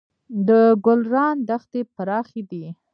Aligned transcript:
د 0.47 0.49
ګلران 0.85 1.35
دښتې 1.49 1.81
پراخې 1.95 2.41
دي 2.51 2.65